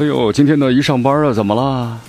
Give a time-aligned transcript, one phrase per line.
[0.00, 2.00] 哎呦，今天呢一上班啊，怎么了？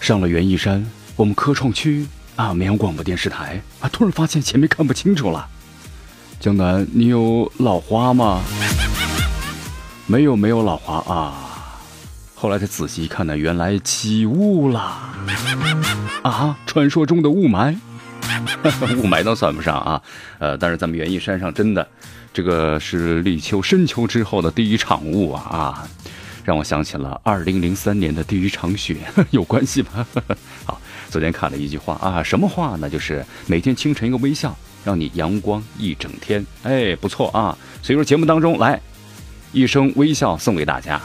[0.00, 0.82] 上了园艺山，
[1.14, 5.46] 我们科创区啊，绵阳广播电视台啊，突然发现前面看不清楚了。
[6.40, 8.40] 江南，你有老花吗？
[10.08, 11.34] 没有，没有老花啊。
[12.34, 14.80] 后来才仔细一看呢，原来起雾了。
[16.24, 17.76] 啊，传说中的雾霾，
[18.96, 20.00] 雾霾倒算不上啊。
[20.38, 21.86] 呃，但是咱们园艺山上真的，
[22.32, 25.88] 这个是立秋深秋之后的第一场雾啊啊。
[26.44, 28.96] 让我想起了二零零三年的第一场雪，
[29.30, 30.06] 有关系吗？
[30.66, 32.90] 好，昨天看了一句话啊，什么话呢？
[32.90, 36.44] 就是每天清晨一个微笑，让你阳光一整天。
[36.62, 37.56] 哎，不错啊。
[37.82, 38.80] 所以说节目当中来
[39.52, 41.00] 一声微笑送给大家。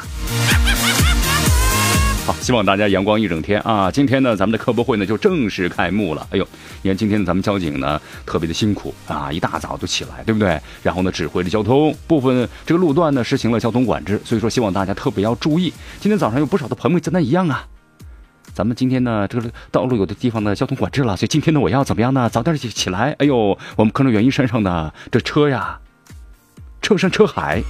[2.28, 3.90] 好，希望大家阳光一整天啊！
[3.90, 6.28] 今天呢，咱们的科博会呢就正式开幕了。
[6.30, 6.46] 哎呦，
[6.82, 10.60] 你看今天咱们交警呢特别的辛苦啊，一大早就起来，对不对？
[10.84, 15.72] 然后呢，指挥着交通，部分这个路段呢实行了交通管制，所以说希望大家特别要注意。
[16.02, 17.66] 今天早上有不少的朋友跟咱一样啊，
[18.54, 22.30] 咱们今天呢这个道路有的地方呢交通管制了，所以今天呢我要怎么样呢？
[22.30, 23.16] 早点起起来。
[23.20, 25.80] 哎呦，我们科能园艺山上的这车呀，
[26.82, 27.64] 车山车海。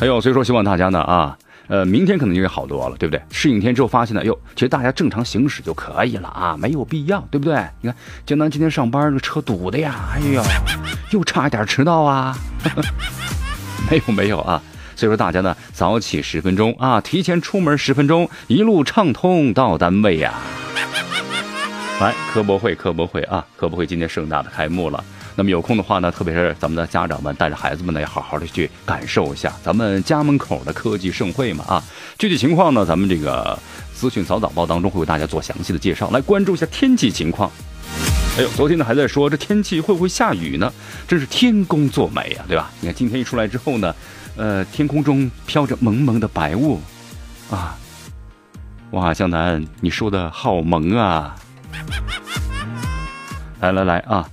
[0.00, 1.38] 哎呦，所以说希望大家呢啊。
[1.66, 3.22] 呃，明天可能就会好多了，对不对？
[3.30, 7.64] 适应天之后发现呢，哟，其实大家正常行驶就可以了啊，没有必要，对不对？
[7.80, 10.42] 你看江南今天上班那车堵的呀，哎呦，
[11.10, 12.36] 又差一点迟到啊，
[13.90, 14.62] 没有没有啊，
[14.94, 20.34] 所以说大家呢早起十分钟啊，提前出门十分钟，一路畅通到单位呀。
[22.00, 25.02] 来，科博会，科博会啊，科博会今天盛大的开幕了。
[25.36, 31.82] 那么有空的话呢，特别是咱们的家长们带着孩子们呢，要好好的去感受一下咱们家门口的科技盛会嘛啊！
[32.18, 33.58] 具体情况呢，咱们这个
[33.92, 36.08] 资讯早早报当中会为大家做详细的介绍。
[36.10, 37.50] 来关注一下天气情况。
[38.38, 40.72] 哎呦，昨天呢还在说这天气会不会下雨呢？
[41.08, 42.70] 真是天公作美啊，对吧？
[42.80, 43.94] 你看今天一出来之后呢，
[44.36, 46.80] 呃，天空中飘着蒙蒙的白雾
[47.50, 47.76] 啊！
[48.92, 51.34] 哇，向南，你说的好萌啊！
[53.60, 54.28] 来来来啊！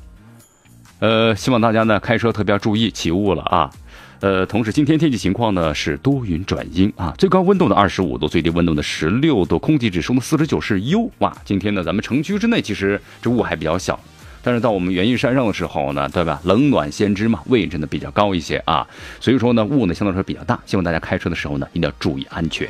[1.01, 3.71] 呃，希望大家呢开车特别要注意起雾了啊。
[4.19, 11.35] 呃，同时今天天气情况呢是多云转阴啊，最高温度呢二十五度，最低温度呢十六度，空气指数呢四十九是优哇。
[11.43, 13.99] 今天呢咱们城区之内其实这雾还比较小，
[14.43, 16.39] 但是到我们园艺山上的时候呢，对吧？
[16.43, 18.87] 冷暖先知嘛，位置呢比较高一些啊，
[19.19, 22.69] 所以说呢雾呢相对来说比较大，希望大家开车的时候呢一定要注意安全。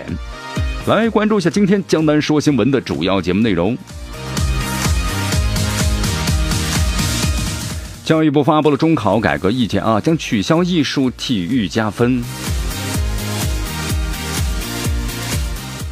[0.88, 3.78] 来关注一下今天江南说新闻的主要节目内容。
[8.12, 12.22] 教育部发布了中考改革意见啊，将取消艺术、体育加分。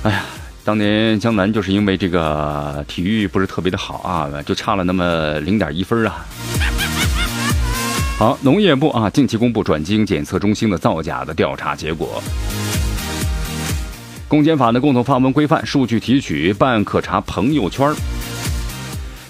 [0.04, 0.26] 哎呀，
[0.66, 6.26] 当年江南就是因为这个体育不是特别的好啊，就差了那么零点一分啊。
[8.18, 12.22] 好，农业部啊，近期公布转基因检测中心的造假的调查结果。
[14.28, 17.90] 公检法的共同发文规范数据提取办可查朋友圈。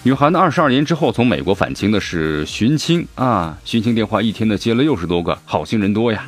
[0.10, 6.26] 女孩呢，二十二年之后从美国返京的是寻亲啊，寻亲电话一天呢接了六十多个，好心人多呀。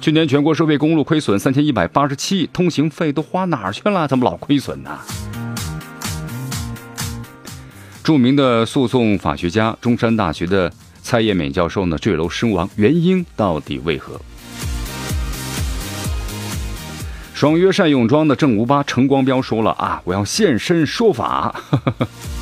[0.00, 4.06] 去年全国收费公路亏损三千一百八十七亿，通行费都花哪儿去了？
[4.06, 4.96] 怎么老亏损呢？
[8.04, 10.72] 著名的诉讼法学家、中山大学的
[11.02, 14.12] 蔡叶美教授呢坠楼身亡，原因到底为何？
[17.34, 21.60] 爽约善泳装的郑无八陈光标说了啊，我要现身说法。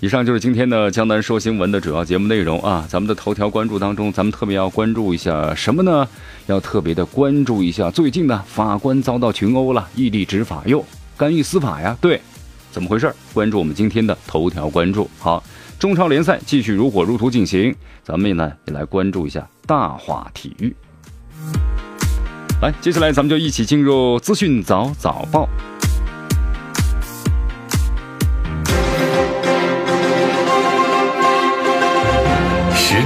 [0.00, 2.86] 以上就是今天的江南说新闻的主要节目内容啊！
[2.88, 6.06] 咱们的头条关注当中，咱们特别要关注一下什么呢？
[6.46, 10.84] 要特别的关注一下最近呢，法官遭到群殴了，异地执法哟，
[11.16, 11.98] 干预司法呀？
[12.00, 12.20] 对，
[12.70, 13.12] 怎么回事？
[13.34, 15.10] 关注我们今天的头条关注。
[15.18, 15.42] 好，
[15.80, 17.74] 中超联赛继续如火如荼进行，
[18.04, 20.72] 咱们呢也来关注一下大话体育。
[22.62, 25.48] 来，接下来咱们就一起进入资讯早早报。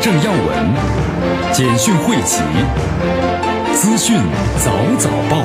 [0.03, 2.43] 政要闻，简讯汇集，
[3.73, 4.19] 资讯
[4.59, 5.45] 早早报。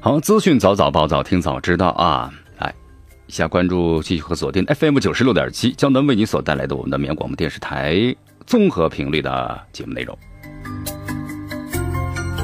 [0.00, 2.32] 好，资讯早早报，早听早知道啊！
[2.58, 2.74] 来，
[3.28, 8.16] 下关注，继续和锁定 FM 九十六点七，江南为你所带来的我们的免广播电视台
[8.46, 10.18] 综合频率的节目内容。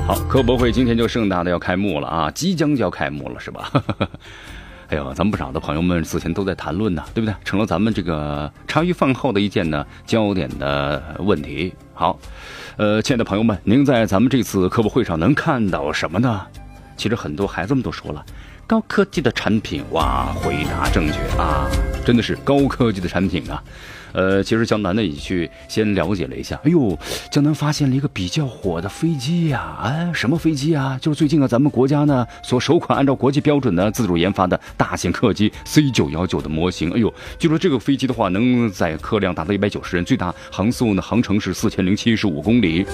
[0.07, 3.73] 好，科博会今天就盛大的要开幕了啊，即将就要开幕了，是吧？
[4.89, 7.35] 哎呦，咱们不少的朋友们此前都在谈论呢，对不对？
[7.45, 11.75] 成了咱们这个茶余饭后的一件呢焦点的问题。
[11.93, 12.19] 好，
[12.79, 16.41] 呃，亲爱的朋友们，您在咱们这次科普会上能看到什么呢？
[16.97, 18.25] 其实很多孩子们都说了，
[18.67, 21.69] 高科技的产品哇，回答正确啊，
[22.05, 23.63] 真的是高科技的产品啊。
[24.13, 26.99] 呃，其实江南呢也去先了解了一下，哎呦，
[27.31, 30.99] 江南发现了一个比较火的飞机呀，哎，什么飞机啊？
[31.01, 36.91] 就是最近啊，咱们国家呢所首款按照国际标准的自主研发的大型客机 C 九幺九的模型。
[36.93, 42.87] 哎呦，据说这个飞机的话能载客量达到一百九十人，最大航速呢航程是四千零七十五公里。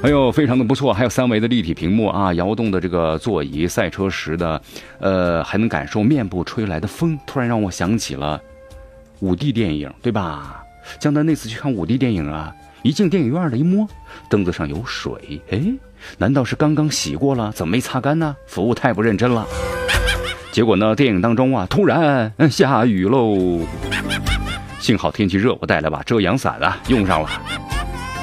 [0.00, 4.62] 哎呦，非常的不错，还有三维的立体屏幕啊，摇动的这个座椅，赛车时的，
[5.00, 8.40] 呃，还能感受面部吹来的风，突然让我想起了
[9.20, 10.62] 五 D 电影，对吧？
[10.98, 13.86] 江南那次去看五 D 电影啊，一进电影院的一摸，
[14.30, 15.60] 凳子上有水，哎，
[16.16, 17.52] 难道是刚刚洗过了？
[17.52, 18.34] 怎么没擦干呢？
[18.46, 19.46] 服务太不认真了。
[20.52, 23.60] 结果呢，电影当中啊，突然下雨喽，
[24.80, 27.28] 幸好天气热，我带了把遮阳伞啊，用上了。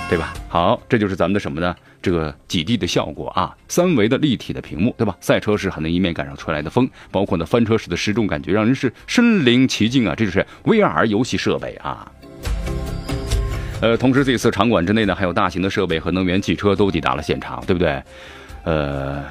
[0.08, 0.34] 对吧？
[0.48, 1.76] 好，这就是咱们的什么呢？
[2.02, 5.16] 这个几 D 的效果啊，三维的立体的屏幕，对吧？
[5.20, 10.14] 赛车时还能一面感受吹来的风，包括呢翻车时的失重感觉，让人是身临其境啊！
[10.16, 12.10] 这就是 VR 游戏设备啊。
[13.82, 18.02] 呃，同时这次场馆之内呢，还有大型的设备和能源汽车都抵达了现场，对不对？
[18.64, 19.24] 呃，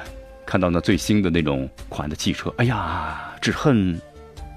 [0.45, 3.99] 看到那最新的那种款的汽车，哎呀，只恨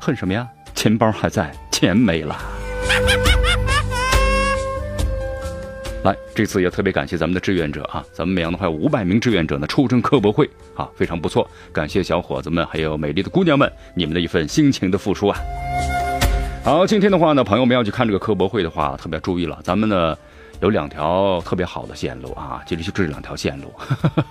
[0.01, 0.47] 恨什么呀？
[0.75, 2.37] 钱包还在，钱没了。
[6.09, 8.03] 来，这次也特别感谢咱们的志愿者啊！
[8.15, 11.47] 咱们绵阳的话有五百名志愿者呢，出征科博会啊，非常不错。
[11.71, 15.39] 感谢小伙子们，还有美丽的姑娘们，你们的一份辛勤的付出啊！
[16.65, 20.17] 好，今天的话呢，朋友们要去看这个科博会的话，特别注意了，咱们呢
[20.63, 23.71] 有两条特别好的线路啊，其实就这两条线路。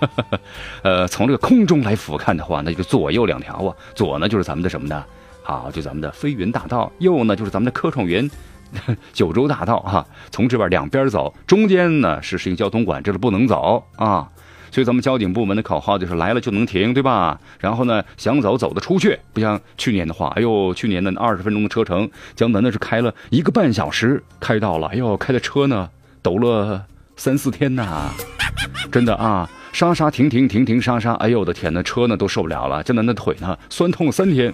[0.81, 5.06] 呃，从这个空中来俯瞰的话，那就左右两条啊，左呢就是咱们的什么呢？
[5.44, 8.27] 好，就咱们的飞云大道；右呢就是咱们的科创园。
[9.13, 14.27] 九州大道哈，从这边两边走，中间呢是实行交通管制了，不能走啊。
[14.69, 17.39] 所以咱们交警部门的口号就是来了就能停，对吧？
[17.57, 25.89] 然后呢，想走走得出去，不像去年的话，哎呦，去年的二十分钟的车程，江南那是开了一个半小时开到了，哎呦，开的车呢
[26.21, 26.85] 抖了
[27.15, 28.11] 三四天呐，
[28.91, 34.53] 真的啊，刹刹停停停停刹刹，哎呦我的天呐，车呢都受不了了，江南的腿呢酸痛三天。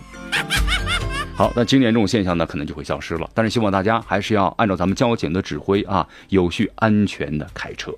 [1.36, 3.28] 好，那今年这种现象呢，可能就会消失了。
[3.34, 7.92] 但是希望大家还是要按照咱们交警的指挥啊，有序安全的开车。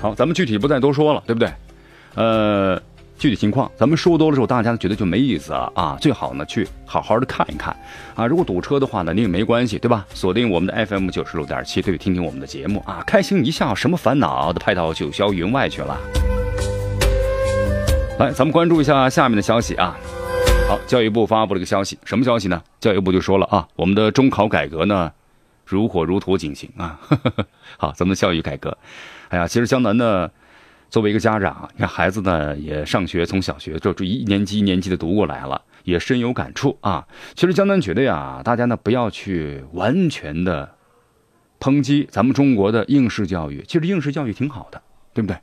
[0.00, 1.52] 好，咱们具体不再多说了，对不对？
[2.14, 2.80] 呃，
[3.18, 5.98] 具体情况咱们说多了之后，大家觉得就没意思了啊。
[6.00, 7.76] 最好呢去好好的看一看
[8.14, 8.24] 啊。
[8.24, 10.06] 如果堵车的话呢，你也没关系，对吧？
[10.14, 15.98] 锁定我们的 FM 九十六点七，对，听听我们的节目啊，开心一笑，什么烦恼都派到九霄云外去了。
[18.16, 19.96] 来，咱们关注一下下面的消息啊。
[20.66, 22.62] 好，教育部发布了一个消息，什么消息呢？
[22.80, 25.12] 教育部就说了啊，我们的中考改革呢，
[25.66, 26.98] 如火如荼进行啊。
[27.76, 28.76] 好，咱们的教育改革，
[29.28, 30.30] 哎呀，其实江南呢，
[30.88, 37.06] 作为一个家长，你看孩子呢也上学，从小学就这一年级一年级的读过来了，也深有感触啊。
[37.34, 40.74] 其实江南觉得呀，大家呢不要去完全的
[41.60, 44.80] 抨击咱们中国的应试教育，其实应试教育挺好的，
[45.12, 45.36] 对不对？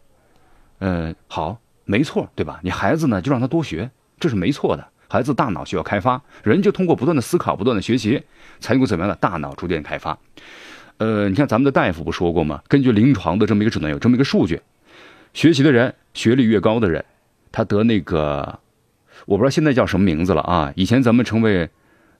[0.79, 1.59] 嗯，好。
[1.83, 2.59] 没错，对吧？
[2.63, 4.87] 你孩子呢，就让他多学，这是没错的。
[5.11, 8.23] 孩子大脑需要开发，人就通过不断的思考、不断的学习，
[8.61, 10.17] 才能够怎么样的大脑逐渐开发。
[10.99, 12.61] 呃，你看咱们的大夫不说过吗？
[12.69, 14.61] 根据临床的这么一个诊断，有这么一个数据：
[15.33, 17.03] 学习的人，学历越高的人，
[17.51, 18.57] 他得那个，
[19.25, 20.71] 我不知道现在叫什么名字了啊。
[20.77, 21.69] 以前咱们称为，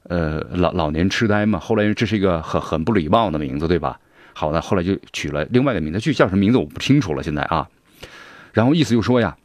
[0.10, 1.58] 呃，老老年痴呆嘛。
[1.60, 3.98] 后来因为这是一个很很不礼貌的名字，对吧？
[4.34, 7.24] 好的，后来就取了另外一个名字，具体叫什么名字我不清楚了。
[7.24, 7.70] 现在啊，
[8.52, 9.38] 然后意思就说呀。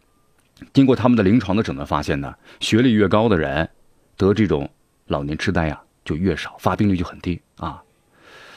[0.72, 3.68] 经过他们的临床的诊断，发现呢，学历越高的人，
[4.16, 4.70] 得这种
[5.06, 7.82] 老年痴呆呀就越少，发病率就很低啊。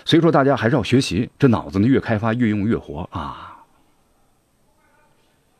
[0.05, 3.57] 所以说，大家还是要学习，这脑子呢越开发越用越活啊。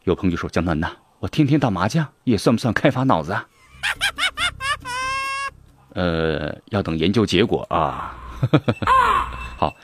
[0.05, 3.45] 有朋友就说：“江南呐，我天天打麻将也算不算开发脑子啊？”
[5.93, 8.17] 呃，要等研究结果啊。
[9.57, 9.75] 好。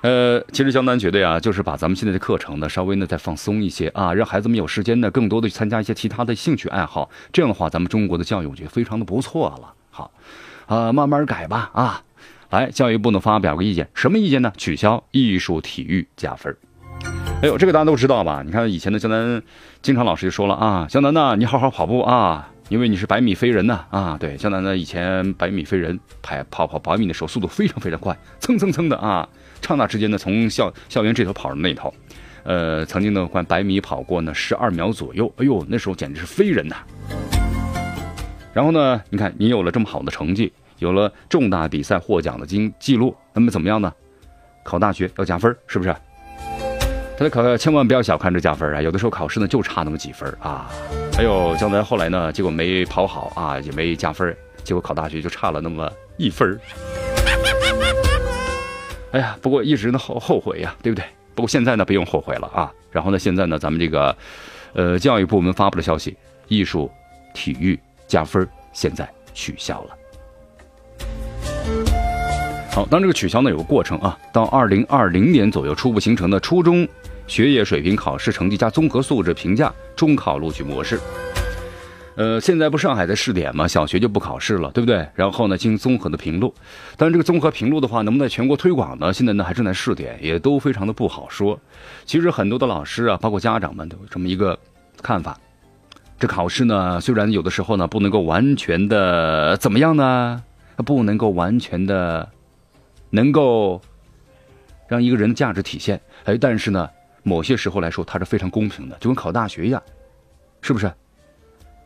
[0.00, 7.10] 呃，其实江南觉得呀，就是把咱们现在的课程呢，稍微呢再放松一些啊，让孩子们有时间呢，更多的去参加一些其他的兴趣爱好。
[7.32, 9.74] 这样的话，咱们中国的教育我觉得非常的不错了。
[9.90, 10.10] 好，
[10.66, 12.02] 啊，慢慢改吧啊。
[12.50, 14.52] 来，教育部呢发表个意见，什么意见呢？
[14.56, 16.56] 取消艺术体育加分。
[17.42, 18.42] 哎呦，这个大家都知道吧？
[18.44, 19.42] 你看以前的江南，
[19.82, 24.16] 经常老师就说了啊，江南呐，你好好跑步啊，因为你是百米飞人呐啊。
[24.18, 29.28] 对，江南呢以前百米飞人，跑跑跑百米的时候速度非常非常快，蹭蹭蹭的啊，
[29.60, 31.92] 刹那之间呢从校校园这头跑到那头，
[32.44, 36.76] 呃，曾经呢关百米跑过呢十二秒左右，哎呦，那时候简直是飞人呐。
[38.54, 43.92] 然后呢，你看你有了这么好的成绩，有了重大比赛获奖的经记录，那么怎么样呢？
[44.64, 45.94] 考大学要加分，是不是？
[47.16, 48.80] 他的考千万不要小看这加分啊！
[48.80, 50.70] 有的时候考试呢就差那么几分啊。
[51.12, 56.58] 还有将来后来呢，结果没跑好啊，也没加分，结果考大学就差了那么一分。
[59.12, 61.04] 哎呀，不过一直呢后后悔呀，对不对？
[61.34, 62.72] 不过现在呢不用后悔了啊。
[62.90, 64.16] 然后呢，现在呢咱们这个，
[64.74, 66.16] 呃，教育部门发布的消息，
[66.48, 66.90] 艺术、
[67.34, 69.96] 体育加分现在取消了。
[72.70, 76.86] 好，当这个取消呢有个过程啊，到二零二零年左右初步形成的初中。
[77.26, 80.98] 学业水平考试成绩加综合素质评价中考录取模式。
[82.18, 85.08] 呃，现在不上海在试点嘛，小学就不考试了，对不对？
[85.14, 86.52] 然后呢，进行综合的评录。
[86.96, 89.12] 但这个综合评录的话，能不能在全国推广呢？
[89.12, 91.56] 现在呢还正在试点，也都非常的不好说。
[92.04, 94.58] 其实很多的老师啊，包括家长们都有这么一个
[95.00, 95.38] 看法：
[96.18, 100.42] 这考试呢，虽然有的时候呢不能够完全的怎么样呢？
[100.84, 102.28] 不能够完全的
[103.10, 103.80] 能够
[104.88, 106.00] 让一个人的价值体现。
[106.24, 106.90] 哎，但是呢。
[107.24, 109.82] 某些时候来说，它是非常公平的，就跟考大学一样，
[110.62, 110.90] 是不是？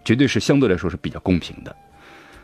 [0.04, 1.76] 绝对是相对来说是比较公平的，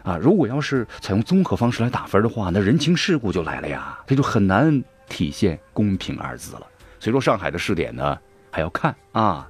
[0.03, 0.17] 啊！
[0.17, 6.67] 如果要是采用综合方式来打分的话，那人情世故就来了呀，这就很难体现公平二字了。
[7.01, 8.19] 所以说，上海的试点呢，
[8.51, 9.49] 还要看啊。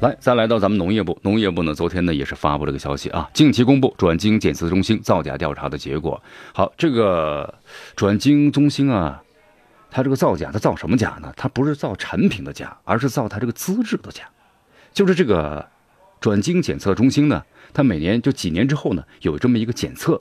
[0.00, 6.22] 来，再来到咱们农业部，农业部呢，昨天呢也是发布了个消息啊，近期公布转基因检测中心造假调查的结果。
[6.54, 7.52] 好，这个
[7.96, 9.20] 转基因中心啊，
[9.90, 11.32] 他这个造假，他造什么假呢？
[11.36, 14.24] 他不是造产品的假，而是造他这个资质的假。
[14.92, 15.68] 就是这个
[16.20, 17.42] 转基因检测中心呢，
[17.72, 20.20] 它每年就几年之后呢，有这么一个检测，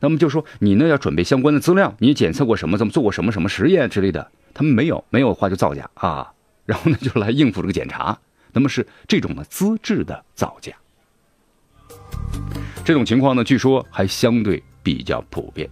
[0.00, 6.32] 那么就说你呢要准备相关的资料，你检测过什么，怎么做过什么什么实验之类的，他们没有，没有的话就造假啊，
[6.64, 8.18] 然后呢就来应付这个检查。
[8.52, 10.72] 那么是这种呢资质的造假，
[12.84, 15.68] 这种情况呢，据说还相对比较普遍。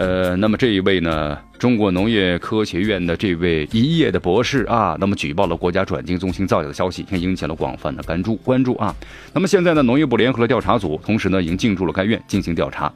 [0.00, 8.96] 呃，那么这一位呢，中国农业科学院的这位一叶的博士啊，那么举报了国家转基因中心造假的消息，也引起了广泛的关注关注啊。
[9.34, 12.90] 那么现在呢，农业部联合了调查组，同时呢，已经进驻了该院进行调查。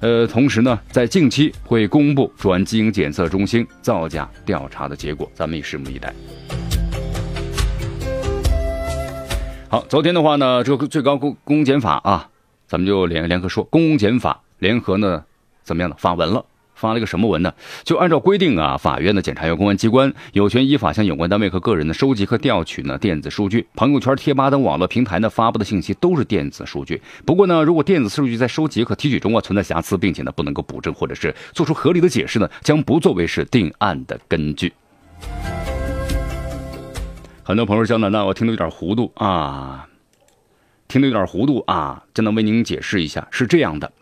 [0.00, 6.12] 呃，同时呢，在近期会公布转基因检测中心造假调查的结果，咱们也拭目以待。
[9.70, 12.28] 好，昨天的话呢，这个最高公公检法啊，
[12.66, 15.24] 咱们就联联合说，公检法联合呢，
[15.62, 15.96] 怎么样呢？
[15.98, 16.44] 发文了，
[16.80, 17.52] 发了个什么文呢？
[17.84, 27.02] 就按照规定啊，法院的检察院、公安机关有权依法向有关单位和个人呢收集和调取呢电子数据，朋友圈、贴吧等网络平台呢发布的信息都是电子数据。
[27.26, 34.72] 不过呢，如果电子数据在收集和提取中啊存在瑕疵，并且呢不能够补正或者是做出合理的解释呢，将不作为是定案的根据。
[37.42, 39.86] 很多朋友江南呢，我听得有点糊涂啊，
[40.88, 43.92] 听得有点糊涂啊，江南为您解释一下，是这样的，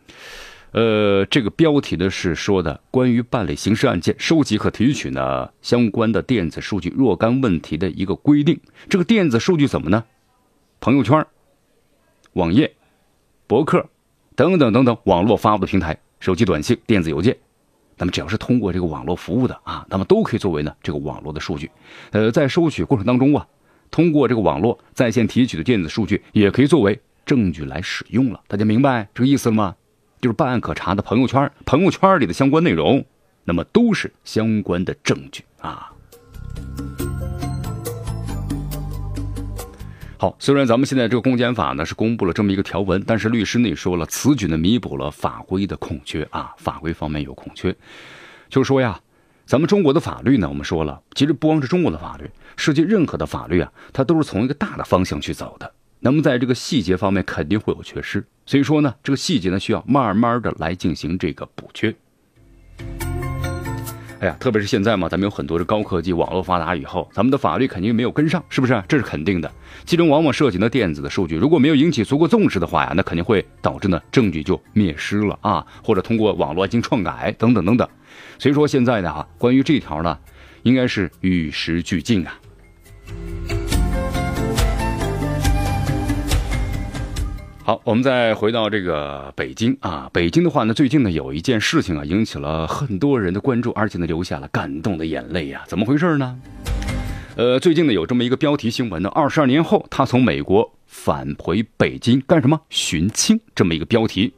[0.73, 8.61] 呃，这个标题呢是说的关于办理刑事案件收集和提取呢相关的电子数据若干问题的一个规定。
[8.89, 10.05] 这个电子数据怎么呢？
[10.81, 11.27] 朋友圈、
[12.35, 12.75] 网页、
[13.47, 13.89] 博客
[14.37, 17.37] 等等等等网络发布的平台、手机短信、电子邮件。
[17.97, 21.69] 那么只要是通过这个网络服务的啊，那么都可以作为呢这个网络的数据，
[22.13, 23.45] 呃，在收取过程当中啊，
[23.91, 28.41] 通过这个网络在线提取的电子数据也可以作为证据来使用了。
[28.47, 29.75] 大家明白这个意思了吗？
[30.21, 33.05] 就是办案可查的朋友圈，朋友圈里的相关内容，
[33.45, 35.93] 那么都是相关的证据啊。
[40.21, 47.73] 好，虽然咱们现在这个公检法呢是公布了这么一个条文，但是律师呢也说了，此举呢弥补了法规的空缺啊，法规方面有空缺，
[48.49, 49.01] 就是说呀，
[49.47, 61.95] 咱们中国的法律呢，我们说了，其实不光是中国的法律，世界任何的法律啊，它都是从一个大的方向去走的，那么在这个细节方面肯定会有缺失，所以说呢，这个细节呢需要慢慢的来进行这个补缺。
[64.21, 68.83] 哎呀，特别是现在嘛，咱们有很多的高科技，网络发达以后，咱们的法律肯定没有跟上，是不是？
[68.89, 69.53] 这是肯定的。
[69.85, 77.87] 其中往往涉及的电子的数据，如果没有引起足够重视的话呀，那肯定会导致呢证据就灭失了啊，或者通过网络进行篡改等等等等。
[78.39, 80.19] 所以说现在呢，哈，关于这条呢，
[80.63, 82.33] 应该是与时俱进啊。
[87.69, 96.41] 好，我们再回到这个北京啊，北京的话呢，最近呢有一件事情啊，引起了很多人的关注，而且呢留下了感动的眼泪呀，怎么回事呢？
[97.37, 102.59] 呃，最近呢有这么一个标题新闻呢，二十二年后他从美国返回北京干什么？
[102.71, 104.33] 寻亲这么一个标题。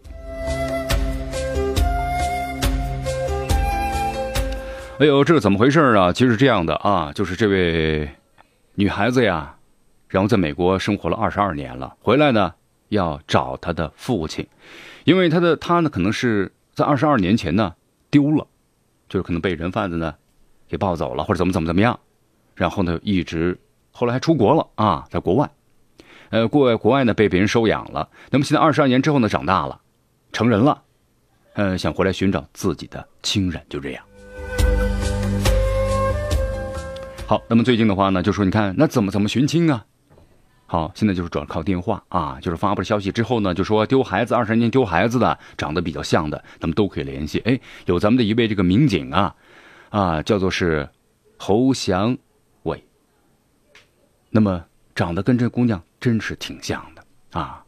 [4.99, 6.13] 哎呦，这是怎么回事啊？
[6.13, 8.09] 其实是这样的啊，就是这位
[8.75, 9.55] 女孩子呀，
[10.09, 12.55] 然后在美国生活了二十二年了，回来呢。
[12.90, 14.47] 要找他的父亲，
[15.04, 17.75] 因为他的他呢，可能是在二十二年前呢
[18.11, 18.47] 丢了，
[19.09, 20.14] 就是可能被人贩子呢
[20.68, 21.99] 给抱走了，或者怎么怎么怎么样，
[22.54, 23.59] 然后呢一直
[23.90, 25.50] 后来还出国了啊，在国外，
[26.30, 28.09] 呃，过国外呢被别人收养了。
[28.30, 29.80] 那么现在二十二年之后呢，长大了，
[30.32, 30.82] 成人了，
[31.54, 34.04] 呃，想回来寻找自己的亲人，就这样。
[37.26, 39.87] 好，那么最近的话呢，就说你看那怎么怎么寻亲啊？
[40.73, 47.41] 好，现在就是主要靠电话啊，就是发布了消息之后呢，就说丢孩子二十年丢孩子的，长得比较像的，那么都可以联系。
[47.41, 49.35] 哎，有咱们的一位这个民警啊，
[49.89, 50.89] 啊，叫做是
[51.39, 52.17] 侯祥
[52.62, 52.85] 伟，
[54.31, 57.05] 那么长得跟这姑娘真是挺像的
[57.41, 57.65] 啊，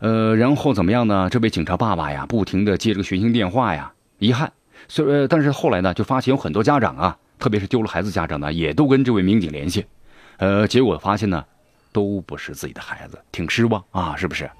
[0.00, 1.30] 呃，然后怎么样呢？
[1.30, 4.52] 这位警察爸爸呀，不停的接这个寻亲电话呀，遗憾，
[4.88, 9.86] 所以但是后来呢，就发现有很多家长啊，特别是丢了孩子家长呢，也都跟这位民警联系，
[10.38, 11.44] 呃，结果发现呢。
[11.92, 14.50] 都不是自己的孩子，挺失望啊，是不是？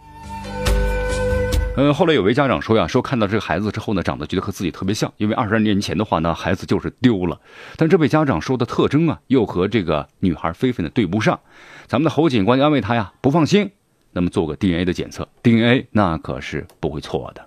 [1.77, 7.41] 嗯，后来有位家长说呀，说看到这个孩子之后呢，长得觉得和自己特别像，因为二十年前的话呢，孩子就是丢了。
[7.77, 11.39] 但这位家长说的特征啊，又和这个女孩菲菲呢对不上。
[11.87, 13.71] 咱们的侯警官安慰他呀，不放心，
[14.13, 17.47] 那么做个 DNA 的检测，DNA 那可是不会错的。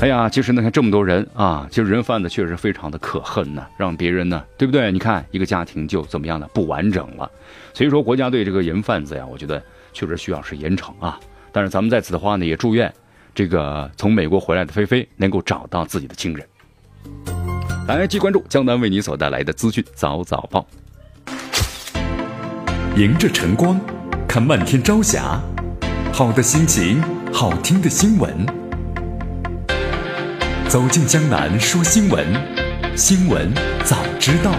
[0.00, 4.92] 哎呀，其实呢，看这么多人啊，其实人贩子确实非常的可恨呢，让别人呢，对不对？
[4.92, 6.48] 你看一个家庭就怎么样呢？
[6.54, 7.28] 不完整了。
[7.74, 9.60] 所以说，国家对这个人贩子呀，我觉得
[9.92, 11.18] 确实需要是严惩啊。
[11.50, 12.92] 但是咱们在此的话呢，也祝愿
[13.34, 16.46] 这个从美国回来的菲菲能够找到自己的亲人。
[17.88, 20.64] 来，继续关注江南为你所带来的资讯早早报。
[22.96, 23.80] 迎着晨光，
[24.28, 25.40] 看漫天朝霞，
[26.12, 28.67] 好的心情，好听的新闻。
[30.68, 32.26] 走进江南说新闻，
[32.94, 33.50] 新闻
[33.84, 34.52] 早知道。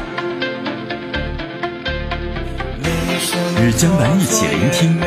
[3.62, 5.00] 与江南一起聆听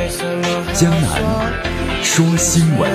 [0.72, 1.20] 江南
[2.04, 2.88] 说新闻。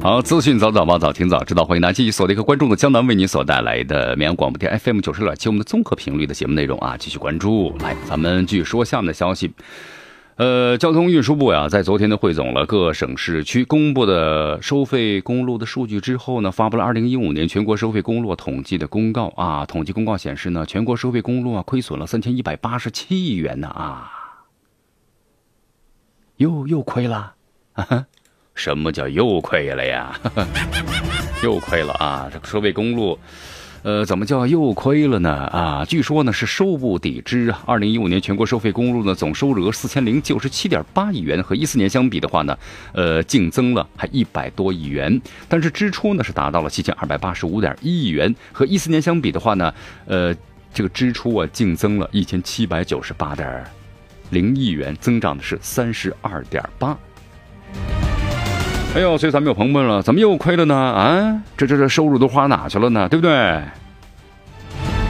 [0.00, 1.64] 好，资讯早早报，早听早知道。
[1.64, 7.76] 欢迎大家继续锁定和关注的江南为您所带来的绵阳广播电 FM 九十六点七我们的综合频率的节目内容啊，继续关注。
[7.80, 9.50] 来，咱们继续说下面的消息。
[10.36, 19.66] 呃，交通运输部呀，在昨天呢汇总了各省市区公布的收费公路的数据之后呢，发布了二零一五年全国收费公路统计的公告啊。
[19.66, 24.10] 统计公告显示呢，全国收费公路啊亏损了三千一百八十七亿元呢啊，
[26.38, 27.34] 又又亏了，
[28.54, 30.18] 什么叫又亏了呀？
[31.44, 32.30] 又亏了啊！
[32.32, 33.18] 这个收费公路。
[33.82, 35.30] 呃，怎么叫又亏了呢？
[35.30, 37.62] 啊，据说呢是收不抵支啊。
[37.66, 42.56] 二零一五年全国收费公路呢总收入额四千零九十七点八亿元，和一四年相比的话呢，
[42.92, 45.20] 呃，净增了还一百多亿元。
[45.48, 49.74] 但是支出呢是达到了七千二百八十五点一亿元，和一四年相比的话呢，
[50.06, 50.32] 呃，
[50.72, 53.64] 这个支出啊净增了一千七百九十八点
[54.30, 56.96] 零亿元，增长的是三十二点八。
[58.94, 60.76] 哎呦，所以咱们有朋友问了，怎么又亏了呢？
[60.76, 63.08] 啊，这这这收入都花哪去了呢？
[63.08, 63.62] 对不对？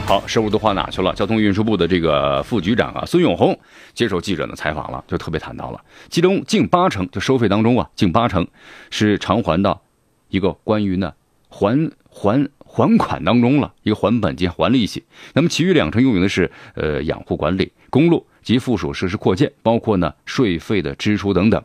[0.07, 1.13] 好，收入都花哪去了？
[1.15, 3.59] 交通运输部的这个副局长啊，孙永红
[3.93, 8.47] 接受记者的采访了，就特别谈到了，其中近八成就收费当中啊，近八成
[8.89, 9.81] 是偿还到
[10.29, 11.11] 一个关于呢
[11.49, 15.03] 还还还款当中了，一个还本金还利息。
[15.33, 21.61] 那么其余两成用于的是呃养护管理、公路及附属设施扩建，包括呢税费的支出等等。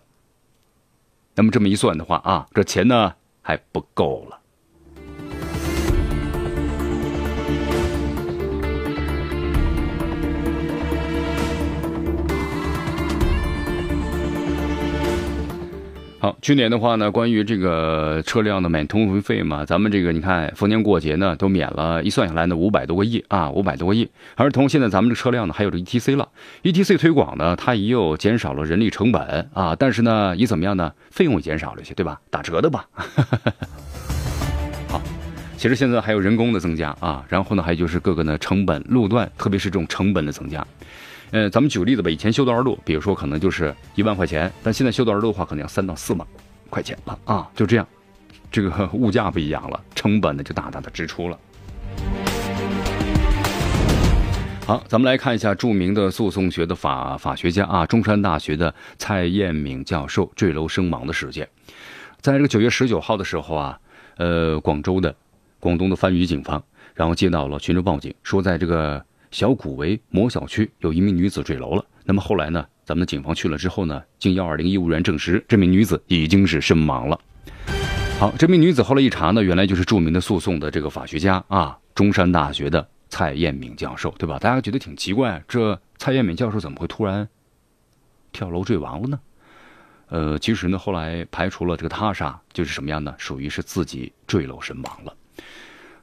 [1.38, 4.40] 那么这么一算的话啊，这钱呢还不够了。
[16.20, 24.10] 好，去年的话呢，关于这个车辆的免通行费嘛，咱们这个你看，逢年过节呢都免了，一算下来呢五百多个亿啊，五百多个亿。
[24.34, 26.28] 而同现在咱们这车辆呢还有这 ETC 了
[26.64, 30.92] ，ETC 推广呢，它也有减少了人力成本啊，但是呢也怎么样呢？
[31.12, 32.20] 费用也减少了一些，对吧？
[32.30, 32.84] 打折的吧。
[34.90, 35.00] 好，
[35.56, 40.66] 其实现在还有人工的增加啊，然后呢还有就是各个呢成本路段，特别是这种成本的增加。
[41.30, 46.26] 呃，咱们举个例子吧，以前修多少路，比如说可能就是一万块钱，但现在修多少路的话，可能要三到四万
[46.70, 47.86] 块钱了啊，就这样，
[48.50, 51.38] 这个物价不一样了，成本呢就大大的支出了。
[54.64, 61.46] 好，咱们来看一下著名的诉讼学的法法学家啊，中山大学的蔡彦敏教授坠楼身亡的事件。
[62.20, 63.78] 在这个九月十九号的时候啊，
[64.16, 65.14] 呃，广州的
[65.60, 66.62] 广东的番禺警方，
[66.94, 71.84] 然后接到了群众报警，说在这个小古围某小区有一名女子坠楼了。
[72.04, 77.20] 那么后来呢，咱们的警方去了之后呢，经幺二零医务人员证实，这名女子已经是身亡了。
[78.18, 82.88] 好，这名女子后来一查呢，原来就是著名的诉讼的这个法学家啊，中山大学的。
[83.10, 84.38] 蔡艳敏教授，对吧？
[84.38, 87.26] 大家觉得挺奇怪，这蔡艳敏教授怎么会突然
[88.32, 89.18] 跳楼坠亡了呢？
[90.08, 93.14] 呃，其实呢，后来排除了这个他杀，就是什么样呢？
[93.16, 95.14] 属于是自己坠楼身亡了。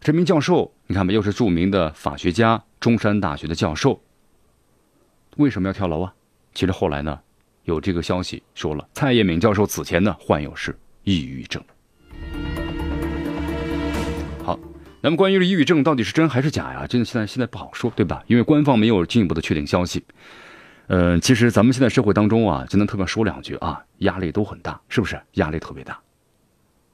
[0.01, 3.99] 这名教授，你看吧，又是著名的法学家，中山大学的教授，
[5.37, 6.13] 为什么要跳楼啊？
[6.53, 7.19] 其实后来呢，
[7.63, 11.59] 有这个消息说了，蔡叶敏教授此前呢患有是抑郁症。
[14.43, 14.59] 好
[15.01, 16.85] 那么关于这抑郁症到底是真还是假呀？
[16.85, 18.23] 真的现在现在不好说，对吧？
[18.27, 20.03] 因为官方没有进一步的确定消息。
[20.85, 25.19] 呃，其实咱们现在社会当中啊，就能特别说两句啊，压力都很大，是不是？
[25.33, 25.99] 压力特别大，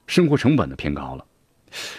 [0.06, 1.26] 生活成本呢偏高了。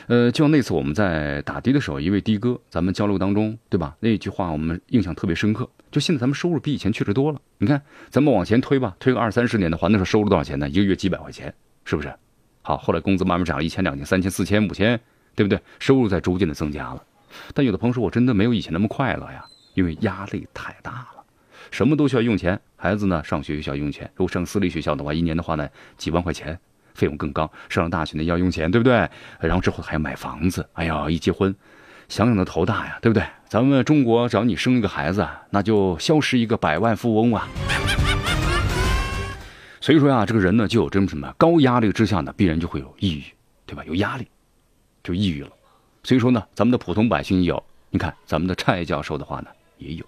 [0.07, 3.95] 呃，就像那次我们在打的的时候，一位的哥，咱们交流当中，对吧？
[3.99, 5.69] 那句话我们印象特别深刻。
[5.91, 7.39] 就现在咱们收入比以前确实多了。
[7.57, 10.69] 你看，咱们往前推吧，推个二三十年的话，那时候收入多少钱呢？
[10.69, 11.53] 一个月几百块钱，
[11.85, 12.13] 是不是？
[12.61, 14.99] 好，后来工资慢慢涨一千、两千、三千、四千、五千。
[15.35, 15.59] 对不对？
[15.79, 17.03] 收入在逐渐的增加了，
[17.55, 21.23] 但有的朋友说，我真的没有以前那么快乐呀，因为压力太大了，
[21.71, 22.61] 什么都需要用钱。
[22.75, 26.59] 孩子呢，上学需要用钱，如果上私立学校的话，一年的话呢，几万块钱，
[26.93, 27.51] 费用更高。
[27.69, 29.09] 上了大学呢，要用钱，对不对？
[29.39, 31.55] 然后之后还要买房子，哎呀，一结婚，
[32.07, 33.25] 想想的头大呀，对不对？
[33.47, 37.47] 咱们中国，只要你生一个孩子，那就消失一个百万富翁啊。
[39.81, 43.23] 所以说呀，这个人呢，就有这么什么高压力之下呢，必然就会有抑郁，
[43.65, 43.83] 对吧？
[43.85, 44.27] 有压力。
[45.03, 45.49] 就抑郁了，
[46.03, 50.05] 所以说呢，咱们的普通百姓有，你看咱们的蔡教授的话呢也有，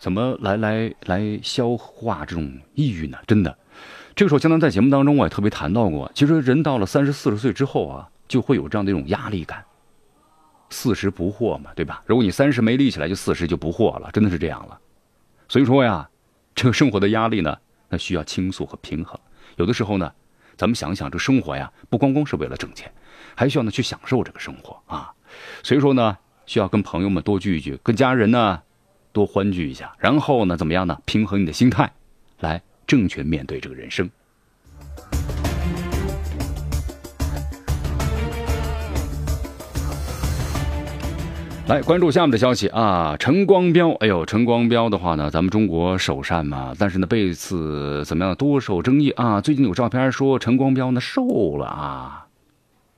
[0.00, 3.18] 怎么来来来消化这种抑郁呢？
[3.26, 3.56] 真的，
[4.16, 9.62] 这个时候江南在节目当中我也特别谈到过，其实人到了三十四十岁之后啊，就会有这样的一种压力感。
[10.70, 12.02] 四十不惑嘛，对吧？
[12.06, 14.78] 如果你三十没立起来，就四十就不惑了，真的是这样了。
[15.48, 16.08] 所以说呀，
[16.54, 17.58] 这个生活的压力呢，
[17.90, 19.18] 那需要倾诉和平衡。
[19.56, 20.10] 有的时候呢，
[20.56, 22.90] 咱们想想，这生活呀，不光光是为了挣钱。
[23.34, 25.12] 还需要呢去享受这个生活啊，
[25.62, 28.62] 所以说呢，需要跟朋友们多聚一聚，跟家人呢
[29.12, 30.98] 多欢聚一下，然后呢怎么样呢？
[31.04, 31.92] 平衡你的心态，
[32.38, 34.08] 来正确面对这个人生。
[41.66, 49.40] 来关注下面的消息啊，陈光标，哎呦，陈光标的话呢，咱们中国首善嘛，但是呢被次怎么样多受争议啊？
[49.40, 52.26] 最近有照片说陈光标呢瘦了啊。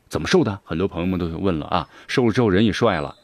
[0.09, 0.59] 怎么瘦的？
[0.65, 3.15] 很多朋友们都问了啊，瘦了之后人也帅了。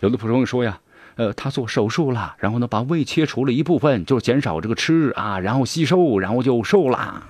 [0.00, 0.80] 有的朋友说呀，
[1.16, 7.22] 呃，他做手术了，然后呢把胃切除了一部分，就是减少这个吃啊，然后吸收，然后就瘦啦。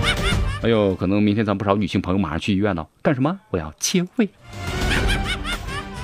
[0.62, 3.38] 哎呦，可能明天咱不少女性朋友马上去医院了，干什么？
[3.50, 4.28] 我要切胃。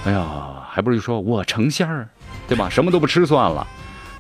[0.07, 0.27] 哎呀，
[0.71, 2.09] 还不如说我成仙儿，
[2.49, 2.69] 对吧？
[2.71, 3.67] 什么都不吃算了。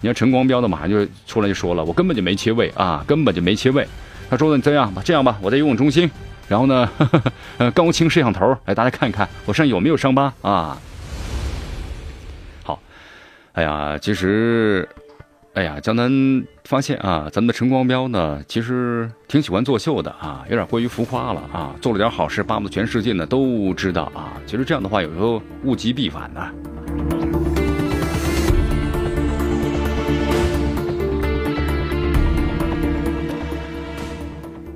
[0.02, 3.86] 你看陈光标的马上就出来就说了，我根本就没切胃啊，根本就没切胃。
[4.28, 6.10] 他说的这样吧，这样吧，我在游泳中心。
[6.48, 6.88] 然后呢，
[7.58, 10.76] 呃， 高清摄像头，来大家看一看我身上有没有伤疤啊？
[13.60, 14.88] 哎呀，其实，
[15.52, 16.10] 哎呀，江南
[16.64, 24.40] 发现啊，咱们的陈光标呢，其实挺喜欢作秀的啊，有点过于浮夸了啊，做了点好事，巴不得全世界呢都知道啊。
[24.46, 26.40] 其实这样的话，有时候物极必反呢。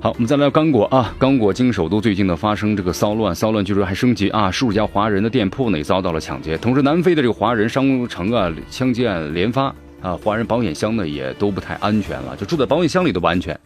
[0.05, 13.59] 好，我们再来刚果啊，刚果经首都最近呢发生这个骚乱，骚乱据说还升级啊，数家华人的店铺呢也遭到了抢劫，同时南非的这个华人商城啊枪击案连发啊，华人保险箱呢也都不太安全了，就住在保险箱里都不安全，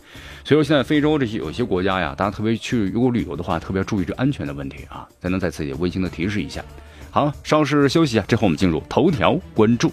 [0.45, 6.63] 所以说现在非洲这些有些国家呀，大家特别去如果旅游的话，特别要注意这安全的问题啊，才能在此也温馨的提示一下。
[7.11, 9.91] 好，稍事休息啊，之后我们进入头条关注。